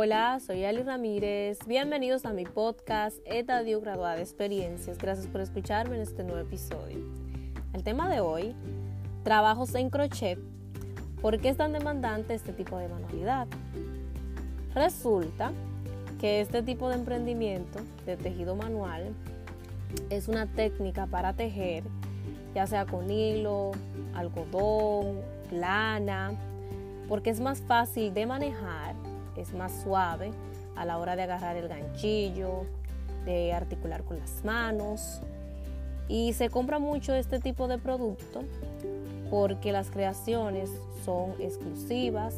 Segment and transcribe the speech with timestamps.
[0.00, 1.58] Hola, soy Ali Ramírez.
[1.66, 4.96] Bienvenidos a mi podcast Etadio Graduada de Experiencias.
[4.96, 7.00] Gracias por escucharme en este nuevo episodio.
[7.72, 8.54] El tema de hoy,
[9.24, 10.38] trabajos en crochet.
[11.20, 13.48] ¿Por qué es tan demandante este tipo de manualidad?
[14.72, 15.50] Resulta
[16.20, 19.12] que este tipo de emprendimiento de tejido manual
[20.10, 21.82] es una técnica para tejer,
[22.54, 23.72] ya sea con hilo,
[24.14, 26.34] algodón, lana,
[27.08, 29.07] porque es más fácil de manejar
[29.38, 30.30] es más suave
[30.76, 32.64] a la hora de agarrar el ganchillo,
[33.24, 35.20] de articular con las manos.
[36.08, 38.42] Y se compra mucho este tipo de producto
[39.30, 40.70] porque las creaciones
[41.04, 42.34] son exclusivas,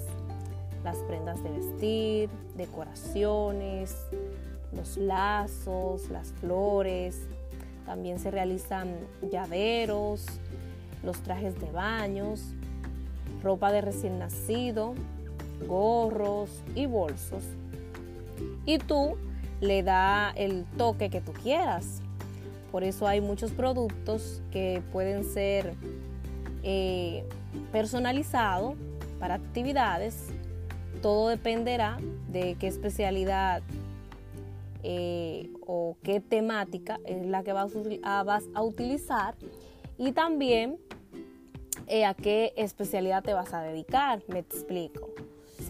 [0.83, 3.97] las prendas de vestir, decoraciones,
[4.73, 7.21] los lazos, las flores.
[7.87, 8.95] También se realizan
[9.31, 10.27] llaveros,
[11.03, 12.55] los trajes de baños,
[13.43, 14.95] ropa de recién nacido,
[15.67, 17.45] gorros y bolsos.
[18.67, 19.17] Y tú
[19.61, 22.01] le da el toque que tú quieras.
[22.71, 25.75] Por eso hay muchos productos que pueden ser
[26.63, 27.25] eh,
[27.73, 28.75] personalizados
[29.19, 30.29] para actividades.
[31.03, 33.63] Todo dependerá de qué especialidad
[34.83, 39.35] eh, o qué temática es la que vas a, vas a utilizar
[39.99, 40.79] y también
[41.87, 44.23] eh, a qué especialidad te vas a dedicar.
[44.29, 45.11] Me explico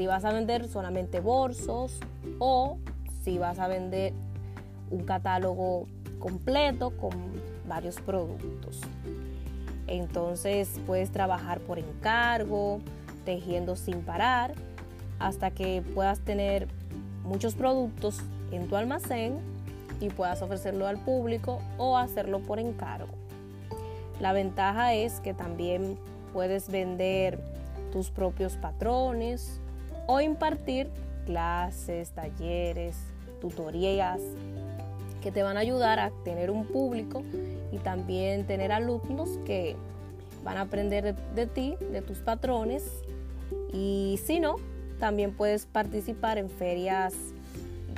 [0.00, 2.00] si vas a vender solamente bolsos
[2.38, 2.78] o
[3.22, 4.14] si vas a vender
[4.90, 7.10] un catálogo completo con
[7.68, 8.80] varios productos.
[9.86, 12.80] Entonces puedes trabajar por encargo,
[13.26, 14.54] tejiendo sin parar,
[15.18, 16.66] hasta que puedas tener
[17.22, 18.20] muchos productos
[18.52, 19.36] en tu almacén
[20.00, 23.12] y puedas ofrecerlo al público o hacerlo por encargo.
[24.18, 25.98] La ventaja es que también
[26.32, 27.38] puedes vender
[27.92, 29.60] tus propios patrones
[30.06, 30.88] o impartir
[31.26, 32.96] clases, talleres,
[33.40, 34.20] tutorías
[35.22, 37.22] que te van a ayudar a tener un público
[37.72, 39.76] y también tener alumnos que
[40.42, 42.84] van a aprender de, ti, de tus patrones.
[43.72, 44.56] Y si no,
[44.98, 47.14] también puedes participar en ferias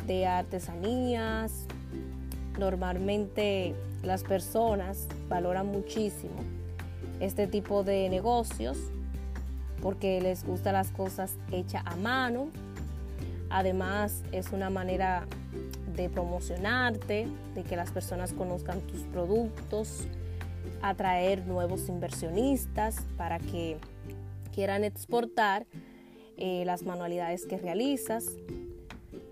[0.06, 1.66] de artesanías.
[2.59, 6.37] Normalmente las personas valoran muchísimo
[7.21, 8.76] este tipo de negocios
[9.82, 12.48] porque les gustan las cosas hechas a mano.
[13.50, 15.26] Además es una manera
[15.94, 20.06] de promocionarte, de que las personas conozcan tus productos,
[20.81, 23.76] atraer nuevos inversionistas para que
[24.54, 25.66] quieran exportar
[26.38, 28.26] eh, las manualidades que realizas.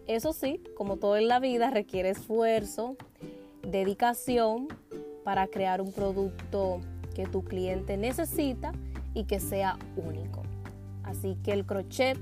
[0.06, 2.97] Eso sí, como todo en la vida, requiere esfuerzo,
[3.62, 4.69] dedicación
[5.25, 6.81] para crear un producto
[7.15, 8.72] que tu cliente necesita
[9.15, 10.43] y que sea único.
[11.03, 12.19] Así que el crochet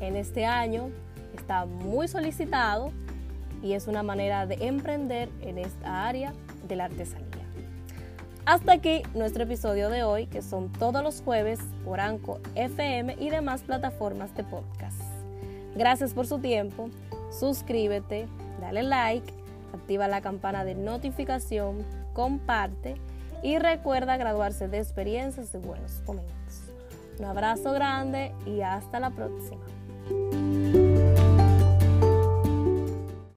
[0.00, 0.90] en este año
[1.34, 2.90] está muy solicitado
[3.62, 6.32] y es una manera de emprender en esta área
[6.66, 7.28] de la artesanía.
[8.44, 13.30] Hasta aquí nuestro episodio de hoy, que son todos los jueves por Anco FM y
[13.30, 15.00] demás plataformas de podcast.
[15.76, 16.90] Gracias por su tiempo,
[17.30, 18.26] suscríbete,
[18.60, 19.32] dale like,
[19.72, 22.96] activa la campana de notificación, comparte
[23.42, 26.62] y recuerda graduarse de experiencias de buenos momentos.
[27.18, 29.62] Un abrazo grande y hasta la próxima.